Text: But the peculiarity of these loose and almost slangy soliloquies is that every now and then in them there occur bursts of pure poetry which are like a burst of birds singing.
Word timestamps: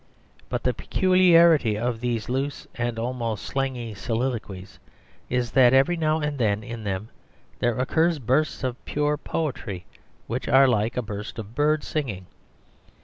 But 0.49 0.63
the 0.63 0.73
peculiarity 0.73 1.77
of 1.77 2.01
these 2.01 2.27
loose 2.27 2.65
and 2.73 2.97
almost 2.97 3.45
slangy 3.45 3.93
soliloquies 3.93 4.79
is 5.29 5.51
that 5.51 5.75
every 5.75 5.95
now 5.95 6.19
and 6.19 6.39
then 6.39 6.63
in 6.63 6.83
them 6.85 7.09
there 7.59 7.77
occur 7.77 8.17
bursts 8.17 8.63
of 8.63 8.83
pure 8.85 9.15
poetry 9.15 9.85
which 10.25 10.47
are 10.47 10.67
like 10.67 10.97
a 10.97 11.03
burst 11.03 11.37
of 11.37 11.53
birds 11.53 11.85
singing. 11.87 12.25